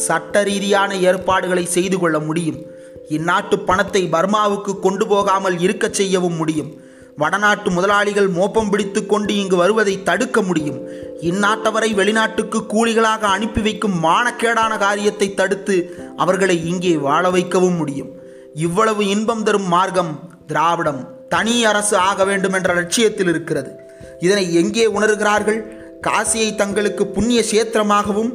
சட்ட 0.05 0.43
ரீதியான 0.43 0.95
ஏற்பாடுகளை 0.95 1.65
செய்து 1.65 1.99
கொள்ள 1.99 2.19
முடியும். 2.19 2.59
இந்நாட்டு 3.09 3.55
பணத்தை 3.59 4.01
பர்மாவுக்கு 4.11 4.79
கொண்டு 4.79 5.07
போகாமல் 5.07 5.57
இருக்கச் 5.59 5.93
செய்யவும் 5.93 6.35
முடியும். 6.35 6.71
வடநாட்டு 7.17 7.71
முதலாளிகள் 7.71 8.28
மோப்பம் 8.28 8.69
பிடித்து 8.69 9.06
கொண்டு 9.06 9.36
இங்கு 9.36 9.56
வருவதை 9.56 10.04
தடுக்க 10.04 10.41
முடியும். 10.41 10.80
இந்நாட்டவரை 11.21 11.89
வெளிநாட்டுக்கு 11.95 12.60
கூலிகளாக 12.73 13.21
அனுப்பி 13.36 13.62
வைக்கும் 13.62 14.04
மானக்கேடான 14.04 14.78
காரியத்தை 14.78 15.34
தடுத்து 15.34 15.76
அவர்களை 16.15 16.58
இங்கே 16.65 16.97
வாழ 16.97 17.30
வைக்கவும் 17.30 17.76
முடியும். 17.76 18.10
இவ்வளவு 18.54 19.08
இன்பம் 19.08 19.43
தரும் 19.43 19.67
மார்க்கம் 19.67 20.13
திராவிடம் 20.47 21.30
தனி 21.30 21.65
அரசு 21.65 21.97
ஆக 21.97 22.23
வேண்டும் 22.26 22.54
என்ற 22.54 22.73
லட்சியத்தில் 22.73 23.28
இருக்கிறது. 23.28 23.71
இதனை 24.19 24.54
எங்கே 24.54 24.86
உணர்கிறார்கள்? 24.88 25.60
காசியை 26.08 26.56
தங்களுக்கு 26.56 27.08
புண்ணிய 27.08 27.43
சேத்திரமாகவும் 27.52 28.32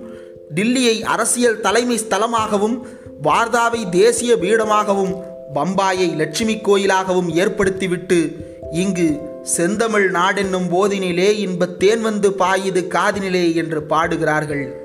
டில்லியை 0.55 1.03
அரசியல் 1.03 1.61
தலைமை 1.61 1.97
ஸ்தலமாகவும் 1.99 2.77
வார்தாவை 3.23 3.89
தேசிய 3.89 4.37
பீடமாகவும் 4.37 5.13
பம்பாயை 5.55 6.17
லட்சுமி 6.17 6.55
கோயிலாகவும் 6.55 7.29
ஏற்படுத்திவிட்டு 7.35 8.19
இங்கு 8.71 9.21
செந்தமிழ் 9.43 10.11
நாடென்னும் 10.11 10.69
போதினிலே 10.69 11.31
இன்பத்தேன் 11.31 12.01
வந்து 12.01 12.31
பாயுது 12.31 12.89
காதினிலே 12.89 13.55
என்று 13.55 13.83
பாடுகிறார்கள். 13.83 14.77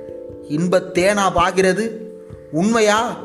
இன்பத்தேனா 0.50 1.34
பாகிறது? 1.34 2.12
உண்மையா? 2.52 3.24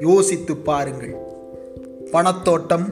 யோசித்து 0.00 0.56
பாருங்கள். 0.56 1.14
பணத்தோட்டம் 2.12 2.84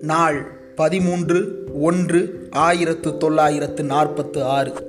நாள் 0.00 0.58
பதிமூன்று 0.74 1.66
ஒன்று 1.80 2.48
ஆயிரத்து 2.50 3.16
தொள்ளாயிரத்து 3.16 3.84
நாற்பத்து 3.84 4.44
ஆறு. 4.44 4.87